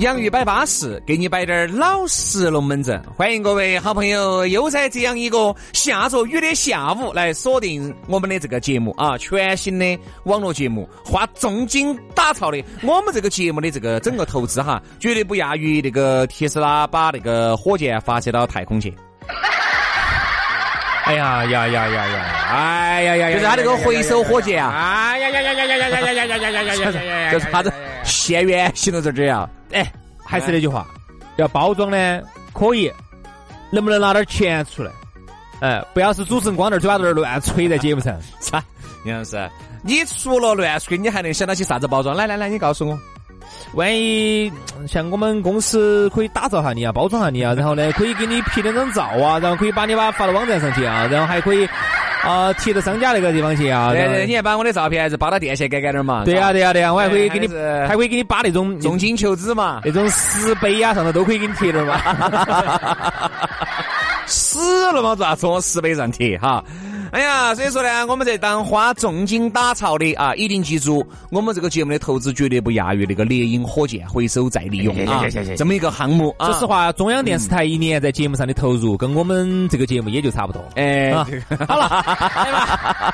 [0.00, 2.98] 洋芋摆巴适，给你摆点儿老实龙门阵。
[3.14, 9.18] 欢迎各位好朋友，又在这样一个下着雨的下午来锁定我们的这个节目啊！
[9.18, 12.64] 全新的网络节目，花重金打造的。
[12.82, 18.96] 我们这个节目的这个整个投资哈，绝对不亚于那个特斯拉把那个火箭发射到太空去。
[21.04, 22.24] 哎呀呀呀呀呀！
[22.50, 23.34] 哎呀呀呀！
[23.34, 25.10] 就是他那个回收火箭啊！
[25.10, 27.32] 哎呀呀呀呀呀呀呀呀呀呀呀呀呀呀！
[27.32, 27.70] 就是它的
[28.04, 29.48] 现原形了，就这样。
[29.72, 29.90] 哎，
[30.24, 30.86] 还是那句话，
[31.36, 32.20] 要包装呢，
[32.52, 32.92] 可以，
[33.70, 34.90] 能不能拿点钱出来？
[35.60, 38.16] 哎，不要是主持人光在嘴巴在那乱吹在节目上。
[38.40, 38.62] 啥？
[39.04, 39.50] 杨老师，
[39.82, 42.16] 你除了乱吹，你还能想到些啥子包装？
[42.16, 42.98] 来来来，你告诉我。
[43.74, 44.50] 万一
[44.86, 51.68] 像我们公司可以打造下你啊，包装下你啊，然后呢，可以给你拍两张照啊，然后可以把你把发到网站上去啊，然后还可以
[52.22, 53.90] 啊贴到商家那个地方去啊。
[53.92, 56.24] 对对，你还把我的照片还是扒到电线杆杆点嘛？
[56.24, 57.48] 对呀对呀对呀，我还可以给你，
[57.88, 61.98] 还可以给你把那种重金求子嘛，那种石碑呀上头都可以给你贴点嘛。
[64.26, 66.62] 死了嘛，咋子往石碑上贴哈？
[67.10, 75.24] 哎呀，所以说呢，我们这当花重金打造的啊，一定记住，我们这个节目的投资绝对不亚于那个猎鹰火箭回收再利用啊，
[75.56, 76.46] 这么一个项目啊。
[76.46, 80.62] 说实话，中央电视台一年在节目上的投入，跟我们这个节目也就差不多。
[80.76, 81.12] 哎，
[81.68, 82.04] 好了，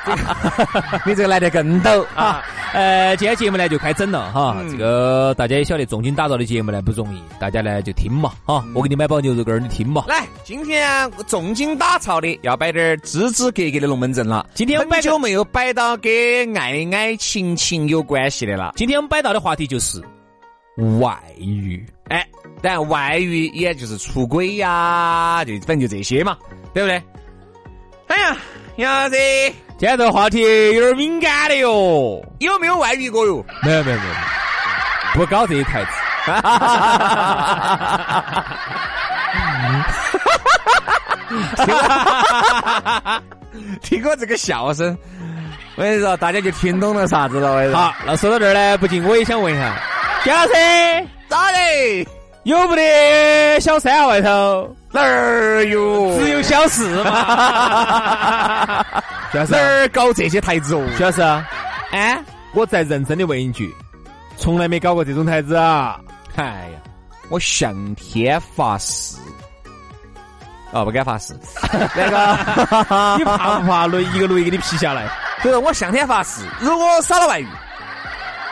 [1.05, 2.41] 你这个来的更逗啊！
[2.73, 10.03] 呃，今天节目呢就开整了哈，这个大家也晓得，重金打造的节目呢不容易，大家呢就听嘛哈，我给你买包牛肉干你听嘛。
[10.07, 13.87] 来，今天重金打造的要摆点支支格格的。
[13.87, 18.73] 龙门阵了，今天我很久没有摆到跟爱爱情情有关系的了。
[18.75, 20.03] 今天我们摆到的话题就是
[20.99, 22.27] 外遇，哎，
[22.61, 26.37] 但外遇也就是出轨呀，就反正就这些嘛，
[26.73, 27.01] 对不对？
[28.07, 28.37] 哎呀，
[28.75, 29.17] 杨子，
[29.79, 30.41] 今天这个话题
[30.73, 33.45] 有点敏感的哟，有没有外遇过哟？
[33.61, 34.13] 没有没有没有，
[35.13, 35.91] 不搞这一台子。
[43.83, 44.97] 听我这个笑声，
[45.75, 47.71] 我跟你说，大家就听懂了啥子了。
[47.77, 49.79] 好，那说到这儿呢，不禁我也想问一下，
[50.25, 50.53] 姜老师
[51.29, 52.07] 咋的？
[52.45, 54.07] 有不得小三啊？
[54.07, 56.17] 外头哪儿有？
[56.17, 58.83] 只有小四嘛？
[59.33, 60.87] 哪儿搞这些台子哦？
[60.97, 61.21] 徐老师，
[61.91, 62.19] 哎，
[62.53, 63.73] 我再认真的问一句，
[64.37, 65.99] 从来没搞过这种台子啊？
[66.35, 66.79] 哎呀，
[67.29, 69.17] 我向天发誓。
[70.71, 71.33] 哦，不敢发誓。
[71.95, 72.37] 那个，
[73.17, 75.07] 你怕不怕雷一个雷给你劈下来？
[75.41, 77.47] 所以说我向天发誓，如果少了外遇，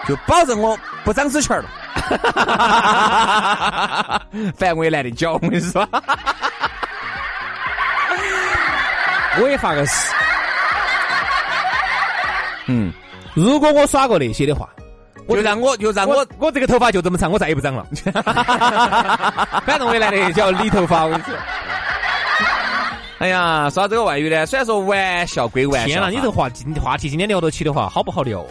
[0.07, 1.65] 就保证我不长子权了。
[4.57, 5.87] 反正我也懒得教，我跟你说。
[9.37, 10.13] 我也发个誓。
[12.67, 12.91] 嗯，
[13.33, 14.69] 如果我耍过那些的话，
[15.27, 17.85] 就让我就让我我这个头发就这么长，我再也不长了。
[19.65, 21.33] 反正我也懒得叫理头发，我跟你说。
[23.17, 28.47] 哎呀，说到这个外语呢，虽然说玩笑归玩笑，天哪，你这话今话题今天聊得起的话，好不好聊哦？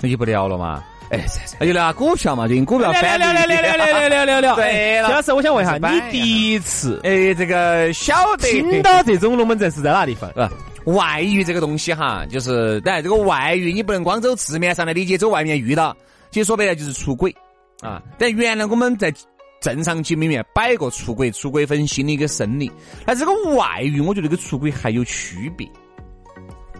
[0.00, 0.84] 那就不聊了嘛。
[1.10, 1.18] 哎，
[1.58, 4.54] 那就聊股票嘛，最近股票翻聊聊聊聊聊聊聊。
[4.56, 10.30] 对了，徐老师，我想问一下，你第一次哎，这个晓得听到这种龙门阵是在哪地方？
[10.30, 10.50] 啊，
[10.84, 15.96] 外遇这个东西哈，就是当然这个外遇你不能光走字面上的理解，走外面遇到，
[16.30, 17.34] 其实说白了就是出轨
[17.80, 18.02] 啊。
[18.18, 19.12] 但原来我们在。
[19.60, 22.70] 正常节目里面摆个出轨，出轨分心的一个生理。
[23.06, 25.66] 那这个外遇，我觉得跟出轨还有区别。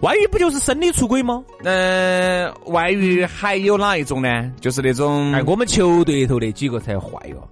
[0.03, 1.43] 外遇不就是生理出轨吗？
[1.63, 4.53] 嗯，外遇还有哪一种呢？
[4.61, 5.33] 就是那种……
[5.33, 7.49] 哎，我们球队头那几个才坏哟。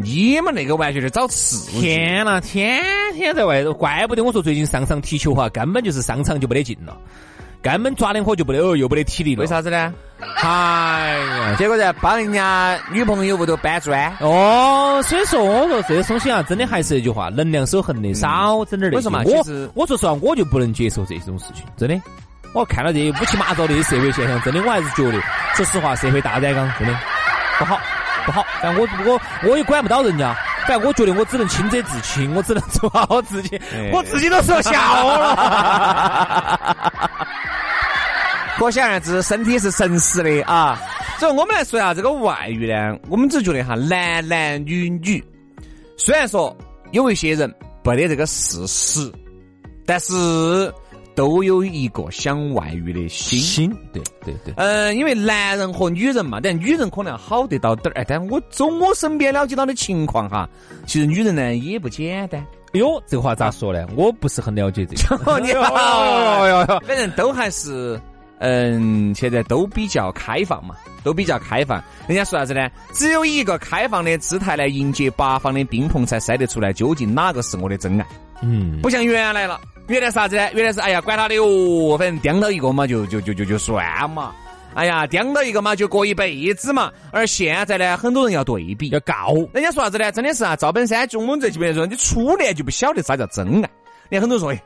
[0.00, 1.80] 你们那个完全是找刺激。
[1.80, 2.82] 天呐，天
[3.14, 6.96] 天在外头，怪不得我说最近上场踢球哈，根本就是上场就没得劲了。
[7.60, 9.40] 根本抓点火就不得哦，又不得体力了。
[9.40, 9.92] 为啥子呢？
[10.40, 14.16] 哎呀，结果在帮人家女朋友屋头搬砖。
[14.20, 19.08] 哦，所以说我说这个东西啊，真的还是那句话，能量守恒的，少整点那些。
[19.08, 22.00] 我我说实话，我就不能接受这种事情，真的。
[22.54, 25.20] 我看到这些乌七八糟的社会现象，真的我还是觉得，
[25.54, 26.96] 说实话，社会大染缸真的
[27.58, 27.76] 不好
[28.28, 28.44] 不好。
[28.62, 30.36] 但我我我也管不到人家。
[30.66, 33.58] 反正我觉得我只能清者自清，我只能做好自己，
[33.90, 36.76] 我自己都说笑了。
[38.58, 40.78] 可想而知，身体是诚实的啊。
[41.18, 45.24] 所以，我们来说一下这个外遇呢，我们只觉得哈，男男女女，
[45.96, 46.54] 虽然说
[46.90, 47.50] 有一些人
[47.82, 49.10] 不得这个事实，
[49.86, 50.70] 但是。
[51.18, 60.48] 都有一个想外遇的心，心，对对对，嗯，因为男人和女人嘛，但女人可能好得到点儿，哎，但我从我身边了解到的情况哈，
[60.86, 62.40] 其实女人呢也不简单。
[62.72, 63.84] 哎呦，这话咋说呢？
[63.96, 65.40] 我不是很了解这个。
[65.42, 68.00] 你好， 反正都还是，
[68.38, 71.82] 嗯，现在都比较开放嘛，都比较开放。
[72.06, 72.68] 人家说啥子呢？
[72.92, 78.06] 只有一个开放的姿态来迎接八方的宾朋，才筛得出来究竟哪个是我的真爱。
[78.40, 79.60] 嗯，不像原来了。
[79.88, 80.48] 原来啥子呢？
[80.52, 84.34] 原来是哎呀，管他的哦，反正叼到一个嘛，就就就就就算嘛。
[84.74, 86.92] 哎呀，叼到一个嘛，就过一辈子嘛。
[87.10, 89.34] 而现在呢，很多人要对比，要告。
[89.54, 90.12] 人家说啥子呢？
[90.12, 93.70] 真的是啊，赵本山就我们这几辈人说，你初恋就不晓得啥叫真爱。
[94.10, 94.62] 你看很多人说，哎。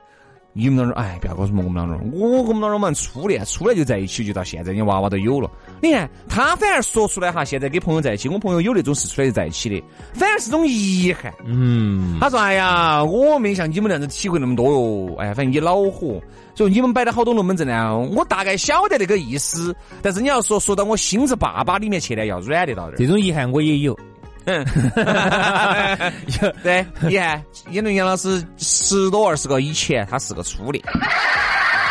[0.54, 5.50] 你们那儿哎，不要告诉我们那儿，我我们那儿我们初恋，初恋就在一起，就到现在，你娃娃都有了。
[5.80, 9.82] 你看他反而说出来哈，现在跟朋友在一起，我朋友有那种是出来就在一起的，
[10.12, 11.32] 反而是种遗憾。
[11.46, 15.14] 嗯，他说哎呀，我没像你们那样子体会那么多哟。
[15.18, 16.20] 哎，反正也恼火。
[16.54, 22.98] 所以你们摆的好多龙门阵呢，我大概晓得那个意思，但是你要说说到我心子爸爸里面去呢，要软得到点。
[22.98, 23.98] 这种遗憾我也有。
[24.44, 24.64] 嗯，
[26.62, 30.82] 对，你看，演伦杨老师十多二十个以前，他是个初恋，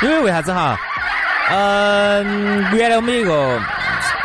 [0.02, 0.78] 因为为啥子哈？
[1.50, 3.62] 嗯，原来我们一个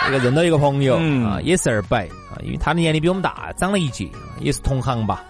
[0.08, 0.96] 一个认到一个朋友
[1.26, 4.08] 啊，也是二百啊，因为他的年龄比我们大，长了一届，
[4.40, 5.24] 也是同行吧，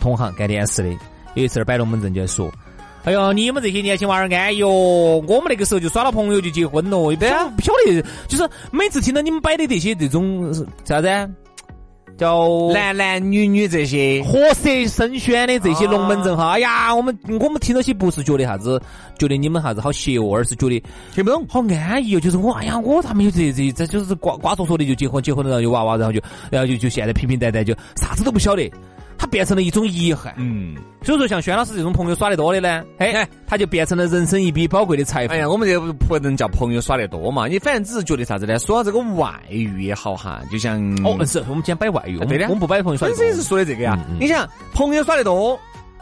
[0.00, 0.88] 同行干电视的。
[1.34, 2.48] 有一次摆龙门阵就说
[3.04, 10.52] ：“哎呦，你们这些年轻娃儿安逸哦，我们那个时候就耍了朋友就结婚了，一般不晓得，就是每次听到你们摆的这些这种
[10.84, 11.08] 啥子？”
[12.16, 18.80] 叫男男女女这些活色生宣的这些龙门阵哈，哎呀，我们我们听到起不是觉得啥子，
[19.18, 20.82] 觉得你们啥子好邪恶，而是觉得
[21.12, 22.20] 听不懂，好安逸哦。
[22.20, 26.20] 就是我，哎呀，我咋没有这这这就是瓜瓜说说的就结婚，结婚了然后有娃娃，然后就
[26.50, 28.70] 然后就就现在平平淡淡就啥子都不晓得。
[29.18, 35.32] 他变成了一种遗憾，嗯，所以说像轩老师这种朋友耍得多的呢，哎，他就变成了人生一笔宝贵的财富。
[35.32, 38.58] 哎呀，我们这不能叫朋友耍得多嘛，你反正只是觉得啥子呢？
[38.58, 43.18] 说到这个外遇也好哈，就像哦，是我们今天摆外遇，对的，我们不摆朋友耍得多。
[43.18, 45.58] 本身是说的这个呀，你想朋友耍得多。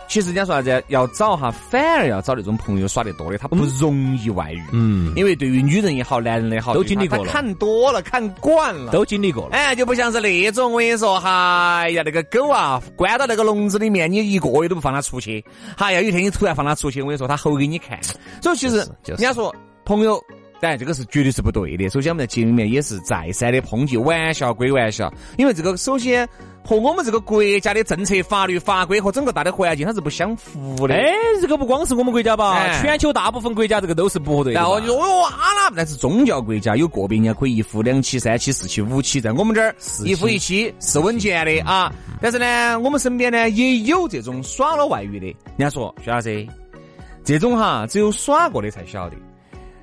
[0.08, 4.62] 其实人家说啥子，要找哈，反而要找那种朋友耍得多的，他不容易外遇。
[4.72, 9.56] 嗯，因为对于女人也好，男人也好，都经历过了，看多了，看惯了，都经历过了。
[9.56, 15.42] 哎，就不像是那种，我跟你说，哎呀，那个狗啊，关到那个笼子里面，你一个月都不放它出去。
[15.76, 17.98] 哎呀，有一天你突然放它出去，我跟你说，它吼给你看。
[18.40, 19.54] 所以其实人家说
[19.84, 20.22] 朋友。
[20.62, 21.88] 当然，这个是绝对是不对的。
[21.88, 26.24] 首先，我们在节目里面也是再三的抨击，玩笑归玩笑，因为这个首先
[26.64, 30.94] 和我们这个国家的政策、法律法规和整个大的环境它是不相符的。
[30.94, 31.02] 哎，
[31.40, 34.52] 这个不光是我们国家吧，全球大部分国家这个都是不对。
[34.52, 39.74] 然后就说哇啦，但是宗教国家有个别人家可以一夫两妻、三妻四妻、五妻，在我们这儿
[40.04, 41.92] 一夫一妻是稳健的啊。
[42.20, 45.26] 但是呢，我们身边呢也有这种耍了外遇的。
[45.26, 46.46] 人家说徐老师，
[47.24, 49.16] 这种哈只有耍过的才晓得。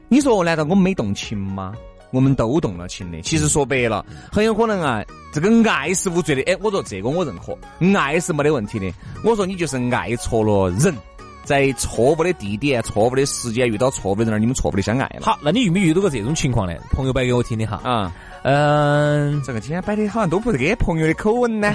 [0.10, 1.74] 你说，难道我们没动情吗？
[2.12, 3.22] 我们都动了情的。
[3.22, 6.42] 其实说白了，很有可能啊，这个爱是无罪的。
[6.52, 7.56] 哎，我说这个我认可，
[7.96, 8.92] 爱是没得问题的。
[9.24, 10.92] 我说你就是爱错了人，
[11.44, 15.22] 在错误的地点、错误的时间遇到错误的人，你们错误的相爱了。
[15.22, 16.74] 好，那你遇没遇到过这种情况呢？
[16.90, 17.80] 朋友摆给我听的哈。
[17.84, 18.12] 啊，
[18.42, 21.72] 嗯，这个今天摆的好像都不是给朋友的口吻呢。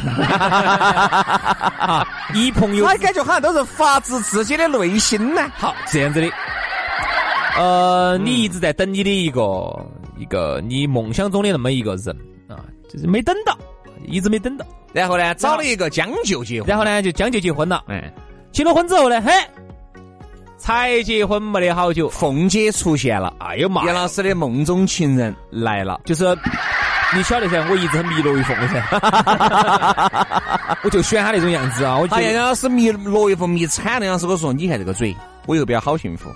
[2.35, 5.49] 你朋友， 他感觉好像都是发自自己的内心呢。
[5.55, 6.29] 好，这样子的。
[7.57, 9.87] 呃，你一直在等你的一个
[10.19, 12.17] 一个你梦想中的那么一个人
[12.49, 12.59] 啊，
[12.93, 13.57] 就是没等到，
[14.07, 14.67] 一直没等到。
[14.93, 17.85] 然后呢，找了一个将就结婚，然后呢就将就结婚了。
[17.89, 18.13] 哎，
[18.53, 19.33] 结了婚之后呢，嘿，
[20.57, 23.35] 才结婚没得好久，凤姐出现了。
[23.39, 23.85] 哎呦妈！
[23.85, 26.25] 杨老师的梦中情人来了，就是
[27.15, 28.83] 你晓得噻，我一直很迷罗玉凤的噻，
[30.83, 31.97] 我就喜欢他那种样子啊。
[31.99, 34.07] 我觉得，杨老师迷罗玉凤迷惨了。
[34.07, 35.15] 杨老师我说，你看这个嘴，
[35.47, 36.29] 我又比较好幸福。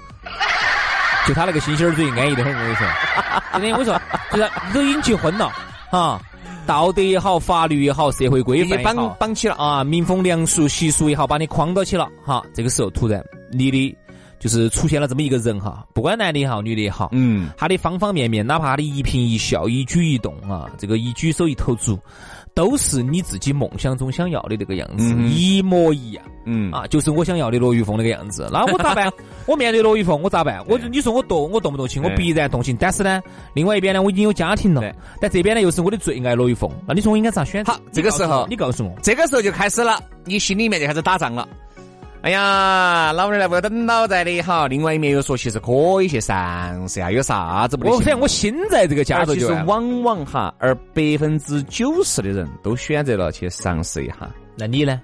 [1.28, 2.54] 就他那个心心儿嘴，安逸的很。
[2.54, 2.88] 我跟你说，
[3.52, 4.00] 真的，我说，
[4.32, 5.52] 就是都已经结婚了，
[5.90, 6.18] 哈，
[6.66, 13.94] 道德也好，法律也好，社会规范也绑绑起了啊，民风良俗习俗也好，把你框到起了，哈，这个时候突然你的
[14.38, 21.98] 就是出现了这么一个人哈，不管男的也好，女的也好，嗯，他的方方面面，哪怕他的一颦一笑、一举一动啊，这个一举手一投足。
[22.58, 26.24] 都是你自己梦想中想要的那个样子，一模一样。
[26.44, 28.48] 嗯啊，就是我想要的罗玉凤那个样子。
[28.52, 29.08] 那我 咋办？
[29.46, 30.60] 我面对罗玉凤，我咋办？
[30.66, 32.02] 我你说我动我动不动情？
[32.02, 32.76] 我必然动情。
[32.76, 33.22] 但是呢，
[33.54, 34.92] 另外一边呢，我已经有家庭了。
[35.20, 36.68] 但这边呢，又是我的最爱罗玉凤。
[36.84, 37.64] 那你说我应该咋选？
[37.64, 41.48] 好，这个时候你告诉我，这个时候就开始了，你心里面就开始打仗了。
[42.20, 44.66] 哎呀，老娘来不等老在的哈。
[44.66, 47.88] 另外一面又说，其实可以去尝试下，有啥子不？
[47.88, 54.28] 我想我心在这个家头，就是往往哈，而百分之九十的人都选择了去尝试一下。
[54.56, 55.00] 那你呢？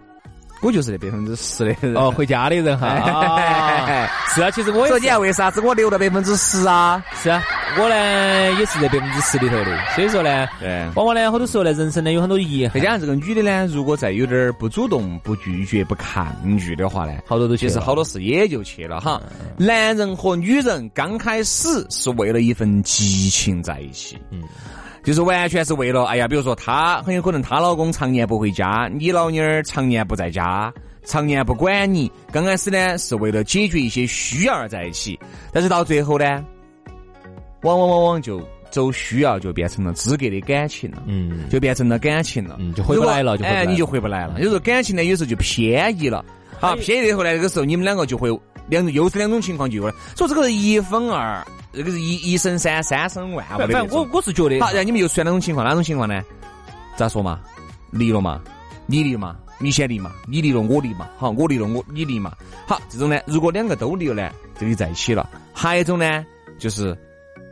[0.65, 4.09] 我就是那百分之十的人哦，回家的人哈。
[4.35, 4.89] 是啊，其实我也。
[4.89, 7.05] 说你为啥子我留了百分之十啊？
[7.23, 7.43] 是啊，
[7.79, 9.79] 我呢也是在百分之十里头的。
[9.95, 12.81] 所以说呢，对，往往呢好多时候呢，人生呢有很多遗憾。
[12.81, 19.21] 再加上这个女的呢，如果再有点不主动、不拒绝、不抗拒的话呢，好多都其实好多事也就去了哈。
[19.59, 24.19] 男人和女人刚开始是为了一份激情在一起。
[24.31, 24.43] 嗯。
[25.05, 30.73] 就是完全是为了，哎呀，比如说她很有可能她老公常年不回家，你老妞儿常年不在家，
[31.05, 32.11] 常年不管你。
[32.33, 35.19] 刚开始呢是为了解决一些需要而在一起，
[35.53, 36.43] 但是到最后呢，
[37.63, 44.37] 往往往往就走需要就变成了资格的感情了，嗯，就变成了感情了，嗯，就回不来了，就哎，你就回不来了。
[44.39, 46.25] 有时候感情呢，有时候就偏移了，
[46.61, 48.29] 好，偏移以后呢，这个时候你们两个就会
[48.69, 51.45] 两又是两种情况就有了，所以这个是一分二。
[51.77, 53.67] 这个是一一生三，三生万物的。
[53.67, 56.23] 反正我我是觉得，好，然后你们又出现哪种情况，哪种情况呢？
[56.97, 57.41] 咋说嘛？
[57.91, 58.41] 离了嘛？
[58.87, 59.37] 你离嘛？
[59.59, 60.13] 你先离嘛？
[60.29, 61.09] 你离了我离嘛？
[61.19, 62.33] 好，我离了我你离嘛？
[62.65, 65.29] 好，这种呢，如果两个都离了呢，就在一起了。
[65.53, 66.25] 还有一种呢，
[66.61, 66.97] 就是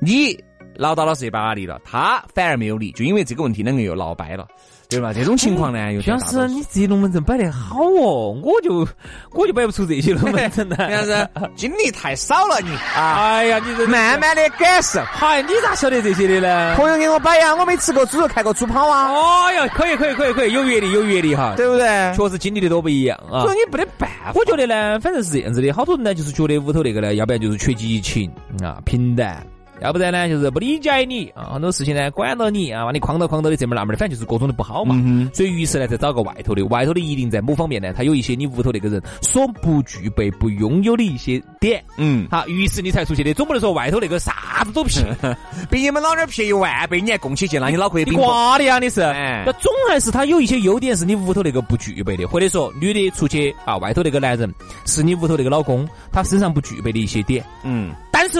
[0.00, 0.38] 你
[0.78, 4.46] 闹到了是一把离了，他反而没有离，就因为这个问题，两个又闹掰了。
[4.88, 5.10] 对吧？
[5.10, 8.86] 这种情况呢，有徐老师，你自己龙门阵摆得好哦，我就
[9.30, 10.88] 我就摆不出这些龙门阵来。
[10.92, 13.16] 徐老师，经历太少了你啊！
[13.16, 15.00] 哎呀，你这慢慢的感受。
[15.04, 16.74] 嗨，你咋晓得这些的呢？
[16.76, 19.46] 朋友给我摆呀，我没吃过猪肉，看过猪跑啊。
[19.46, 22.14] 哎呀，可以可以可以可以，有阅历有阅历哈，对不对？
[22.14, 23.40] 确实经历的多不一样啊。
[23.44, 24.32] 所以你没得办法。
[24.34, 28.30] 我觉得呢，反正是这样子的，好多人呢就是觉得屋头那个呢，要不然就是缺激情
[28.62, 29.42] 啊，平淡。
[29.82, 34.94] 要不然呢，就是不理解你啊，很多事情呢管到你啊，把你框到框到的这门那门的，反正就是各种的不好嘛。
[35.34, 41.82] 所以于是呢，再找个外头的，外头的一定在某方面呢，他有一些你屋头那个人所不具备、不拥有的一些点。
[41.96, 45.02] 嗯，好，于是你才出去的，总不能说外头那个啥子都撇，
[45.70, 49.00] 比你们老娘撇一万倍，你还供起去，那你脑壳也你瓜的呀，你是？
[49.00, 54.52] 那总还是他有一些优点是你屋头那个不具备的，或者说女的出去啊，外头那个男人
[54.86, 57.44] 是你屋头那个老公，他身上不具备的一些点。
[57.64, 58.38] 嗯，但是。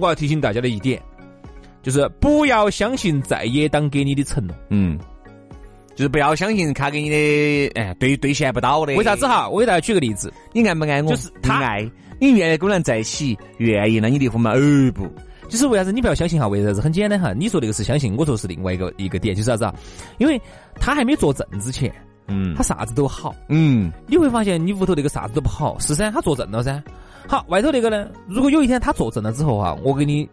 [0.00, 1.00] 我要提醒大家的一点，
[1.82, 4.56] 就是不要相信在野党给你的承诺。
[4.70, 4.98] 嗯，
[5.94, 8.94] 就是不要相信他给你的，哎，兑兑现不到的。
[8.96, 9.48] 为啥子哈？
[9.48, 11.10] 我给大家举个例子，你爱不爱我？
[11.10, 11.88] 就是他爱
[12.18, 14.52] 你，愿意跟我俩在一起，愿意，那你离婚吗？
[14.52, 15.06] 哦不，
[15.48, 15.92] 就是为啥子？
[15.92, 16.46] 你不要相信哈？
[16.46, 16.80] 为啥子？
[16.80, 19.74] 很简单哈，你说那个是相信，我说是另外一个一个点，就是啥子啊？
[20.18, 20.40] 因为
[20.76, 21.92] 他还没做证之前，
[22.28, 26.10] 嗯，他啥子都好，嗯，你会发现你屋头那个啥子都不好，是噻？
[26.10, 26.82] 他做证了噻。
[27.28, 28.08] 好，外头那个呢？
[28.26, 30.28] 如果有一天他坐正了之后哈，我给你，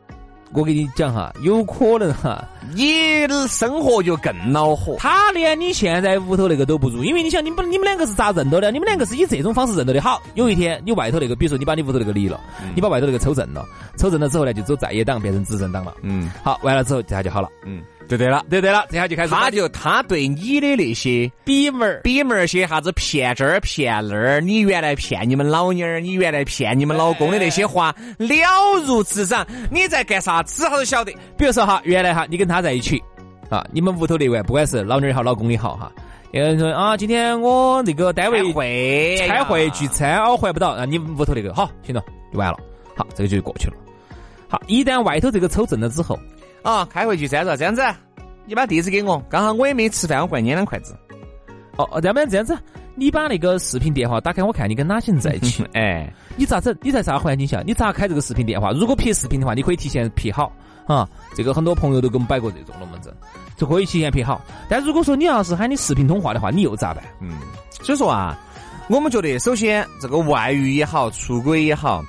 [0.53, 4.96] 我给你讲哈，有可能哈，你的生活就更恼火。
[4.98, 8.72] 他连你现在屋头那个都不如，因为你想，你们你们两个是咋认到的？
[8.72, 10.01] 你们两个是以这种方式认到的。
[10.01, 12.39] 好，有一天你外头那个，比如说你把你屋头那个离了，
[12.74, 13.65] 你把外头那个抽正了，
[13.98, 15.94] 抽正了之后呢，就走在野党变成执政党了。
[16.01, 17.50] 嗯，好，完了之后这下就好了。
[17.65, 17.82] 嗯。
[18.08, 28.28] 对对了，对对了，这下就开始，他就他对你的那些比门儿、比门儿些啥子骗这儿骗那儿，你原来骗你们老妞儿，你原来骗你们老公的那些话了
[28.86, 31.12] 如指掌，你在干啥子他都晓得。
[31.38, 32.98] 比如说哈，原来哈，你跟他在一起
[33.50, 35.92] 啊，你们屋头那位不管是老妞儿也好，老公也好哈，
[36.32, 42.58] 有人说啊，今天我那个单位会开会聚餐，我还不到，那你屋头那个好，行了，就完了，
[42.96, 43.74] 好，这个就过去了。
[44.48, 46.18] 好，一旦外头这个抽正了之后。
[46.68, 47.82] 啊，开会聚餐是这样子，
[48.46, 50.94] 你把地址给我，刚好我也没吃饭，我过来捏两筷子。
[51.78, 52.58] 哦哦，要不然这样子，
[52.94, 55.64] 你把那个视频电话打开，我看你跟哪些人在一起。
[55.72, 56.76] 哎，你咋整？
[56.82, 57.64] 你在啥环境下？
[57.66, 58.74] 你咋开这个视频电话？
[58.74, 60.52] 如果拍视频的话，你可以提前拍好
[60.88, 61.08] 啊。
[61.34, 63.16] 这个很多朋友都给我们摆过这种龙门阵，
[63.56, 64.42] 就可以提前拍好。
[64.68, 67.02] 但如果说你要是喊你视频通话的话，你又咋办？
[67.22, 67.38] 嗯，
[67.82, 68.38] 所以说啊，
[68.90, 72.04] 我们觉得首先这个外遇也好，出轨也好。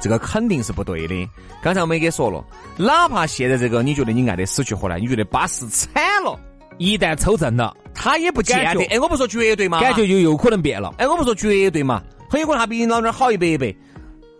[0.00, 1.28] 这个肯定是不对的。
[1.62, 2.44] 刚才我们也说了，
[2.76, 5.90] 哪怕现在这个你觉得你爱的死去活来，你觉得巴适惨
[6.22, 6.38] 了，
[6.78, 8.84] 一旦抽正了，他也不见得。
[8.86, 10.94] 哎，我不说绝对嘛，感觉就有可能变了。
[10.98, 13.76] 哎，我不说绝对嘛，很有可能他比你老娘好一百倍。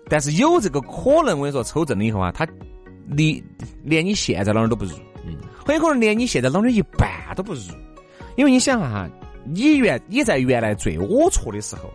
[0.08, 2.46] 但是有这个可能，我跟你说，抽正了以后啊，他
[3.08, 3.42] 离
[3.82, 4.92] 连你现在老娘都不如。
[5.24, 7.60] 嗯，很有可能连你现在老娘一半都不如。
[8.36, 9.08] 因为你想哈，
[9.44, 11.90] 你原你在原来最龌龊的时候。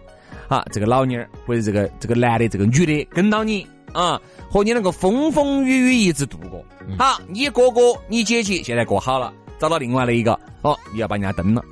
[0.52, 6.62] 好，这个老妞儿或者这个这个男的，这个女的跟到你啊，和你那个风风雨雨一直度过。
[7.00, 7.80] 好，你哥哥、
[8.10, 11.64] 你姐姐现在过好了，找到另外的一个，哦，你要把人家蹬了。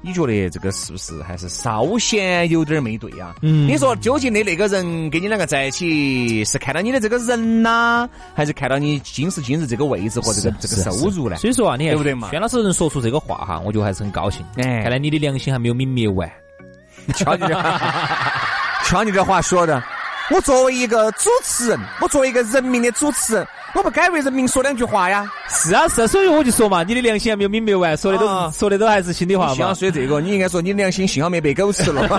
[0.00, 3.34] 你觉得这个是不是还是稍显有点没对呀？
[3.42, 11.36] 嗯，你说究竟的那个人跟你两个在一起，是看到你的这个人呐，还是看到你今时今日这个位置和这个这个收入呢？
[11.36, 12.30] 所以说啊，你对不对嘛？
[12.30, 14.42] 轩老师能说出这个话哈，我觉得还是很高兴。
[14.56, 16.26] 哎，看来你的良心还没有泯灭完。
[17.14, 17.54] 瞧你这，
[18.84, 19.82] 瞧你这话说的，
[20.30, 23.46] 我作为一个主持人，我作为一个人民的主持人。
[23.74, 25.26] 我不该为人民说两句话呀？
[25.48, 29.54] 是啊是啊，所以我就说嘛，你的良心还没有泯灭完，说的都说的都还是心里话嘛。
[29.54, 32.06] 想说这个，你应该说你的良心幸好没被狗吃了。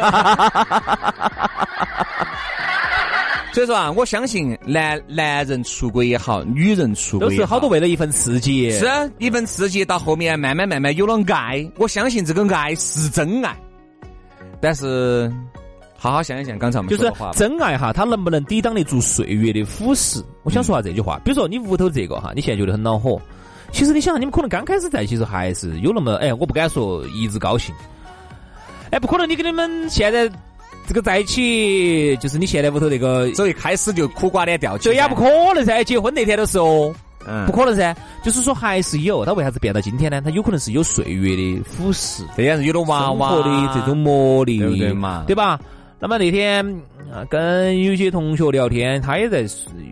[3.53, 8.87] 所以说啊，我相信男男人出轨也好，女人出轨都是好多为了一份刺激，是
[9.19, 13.55] 一份刺激，到后面慢慢慢慢有了爱，我相信这个爱是真爱，
[14.63, 15.29] 但是。
[15.95, 20.21] 好好想一想，刚才我们就是真爱哈，它能不能抵挡得住岁月的腐蚀？
[20.43, 21.17] 我想说下这句话。
[21.23, 23.21] 比如说你屋头这个哈，你现在觉得很恼火，
[23.71, 27.73] 其实你想，你们可能刚开始在一起时候还是有那么哎，我不敢说一直高兴，
[28.91, 30.29] 哎，不可能你跟你们现在
[30.85, 35.23] 这个在一起，就是你现在屋头那个，走一开始就苦瓜脸掉起，这也不可
[35.55, 35.81] 能噻。
[35.85, 36.93] 结婚那天都是哦，
[37.27, 37.95] 嗯，不可能噻。
[38.23, 40.21] 就是说还是有，他为啥子变到今天呢？
[40.21, 45.23] 他有可能是有岁月的腐蚀，这样子有了娃娃的这种磨砺，对不对嘛？
[45.27, 45.59] 对吧？
[45.99, 46.65] 那么那天
[47.11, 49.45] 啊，跟有些同学聊天，他也在，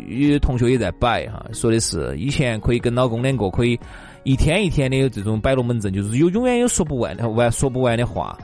[0.09, 3.79] 有同学也在摆哈，说的是以前可以跟老公两个可以
[4.23, 8.37] 一天一天的这种摆龙门阵，就是有永远有说不完的完说不完的话。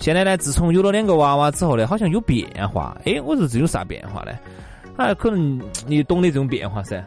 [0.00, 2.96] 现在呢，自从有了两个娃娃之后呢，好像有变化。
[3.04, 4.32] 哎，我说这有啥变化呢？
[4.96, 7.00] 啊，可能你懂得这种变化噻。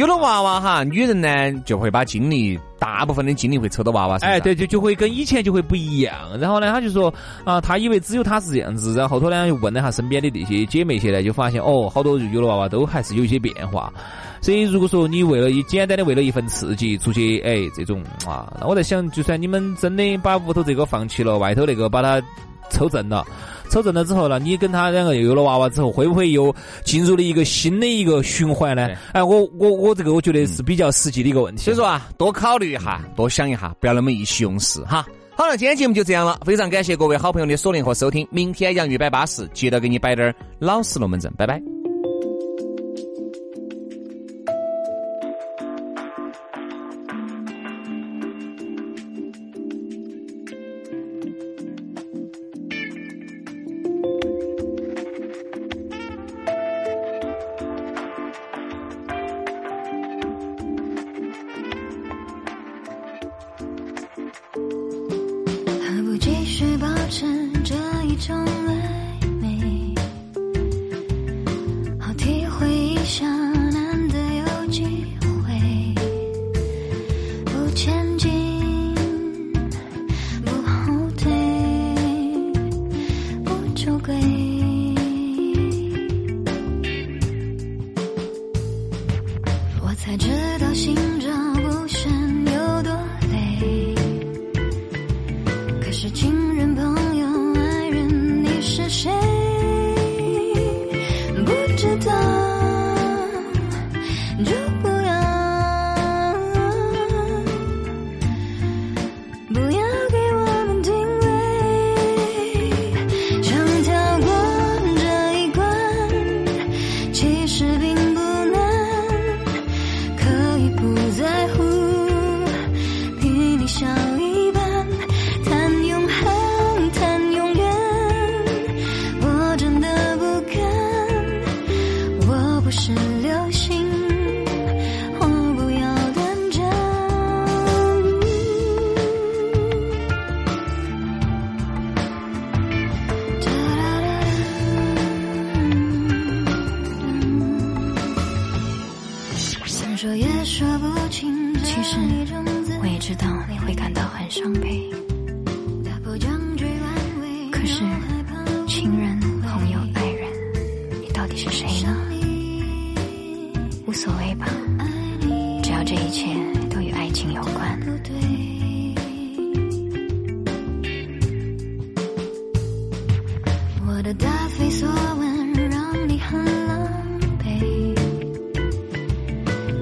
[0.00, 4.30] 有了娃娃哈，女人呢就会把精力，大部分的精力会抽到娃娃身上。
[4.30, 6.14] 哎，对，就就会跟以前就会不一样。
[6.40, 7.12] 然后呢，他就说
[7.44, 8.94] 啊，他以为只有他是这样子。
[8.94, 13.92] 然后后头呢，又问了下身边的那些姐妹些呢，就发现哦，好多有了娃娃都还是有一些变化。
[14.40, 22.22] 所以如果说你为了一简单的为了一份刺激出去，哎，这种啊，那我在想，就算你们真的把屋头这个放弃了，外头那个把它
[22.70, 23.22] 抽正了。
[23.70, 28.88] 抽中了之后呢，你跟他两个又有了娃娃之后，会不会又进入了一个新的一个循环呢？
[29.12, 31.62] 哎，我我我这个我觉得是比较实际的一个问题。
[31.62, 35.06] 所以说啊，多考虑一下，多想一下，不要那么意气用事哈。
[35.36, 38.28] 好了，今天节目就这样了，非常感谢各位好朋友的锁定和收听。
[38.30, 41.79] 明天杨玉摆巴士，接着给你摆点老实龙门阵，拜拜。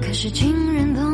[0.09, 1.08] 可是情人都。